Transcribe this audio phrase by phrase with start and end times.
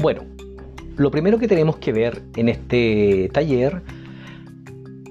[0.00, 0.22] Bueno,
[0.96, 3.82] lo primero que tenemos que ver en este taller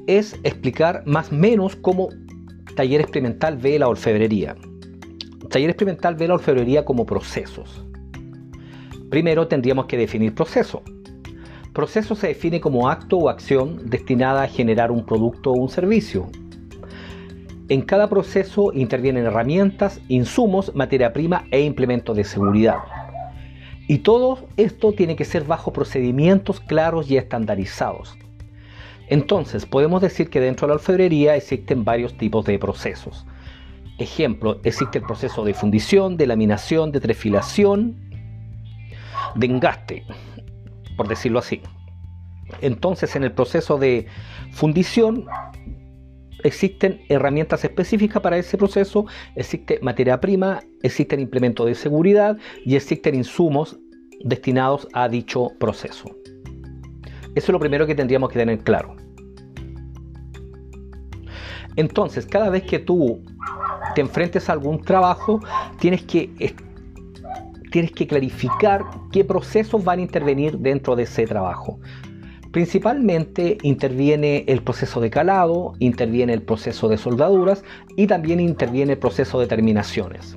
[0.08, 2.10] es explicar más o menos cómo
[2.76, 4.56] taller experimental ve la orfebrería.
[5.52, 7.85] Taller experimental ve la orfebrería como procesos.
[9.12, 10.81] Primero tendríamos que definir proceso.
[11.71, 16.31] Proceso se define como acto o acción destinada a generar un producto o un servicio.
[17.67, 22.98] En cada proceso intervienen herramientas, insumos, materia prima e implementos de seguridad.
[23.89, 28.15] Y todo esto tiene que ser bajo procedimientos claros y estandarizados.
[29.07, 33.25] Entonces, podemos decir que dentro de la alfabrería existen varios tipos de procesos.
[33.98, 37.99] Ejemplo, existe el proceso de fundición, de laminación, de trefilación,
[39.34, 40.03] de engaste,
[40.95, 41.59] por decirlo así.
[42.62, 44.05] Entonces, en el proceso de
[44.51, 45.26] fundición
[46.43, 53.15] existen herramientas específicas para ese proceso, existe materia prima, existen implementos de seguridad y existen
[53.15, 53.77] insumos
[54.23, 56.05] destinados a dicho proceso.
[57.35, 58.95] Eso es lo primero que tendríamos que tener claro.
[61.76, 63.23] Entonces, cada vez que tú
[63.95, 65.40] te enfrentes a algún trabajo,
[65.80, 66.30] tienes que,
[67.72, 71.80] tienes que clarificar qué procesos van a intervenir dentro de ese trabajo.
[72.52, 77.64] Principalmente interviene el proceso de calado, interviene el proceso de soldaduras
[77.95, 80.36] y también interviene el proceso de terminaciones.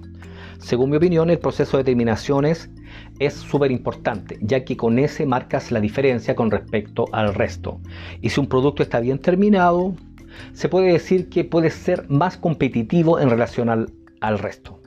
[0.59, 2.71] Según mi opinión, el proceso de terminaciones
[3.19, 7.81] es súper importante, ya que con ese marcas la diferencia con respecto al resto.
[8.21, 9.95] Y si un producto está bien terminado,
[10.53, 13.91] se puede decir que puede ser más competitivo en relación al,
[14.21, 14.82] al resto.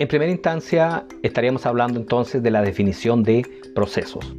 [0.00, 4.34] En primera instancia estaríamos hablando entonces de la definición de procesos.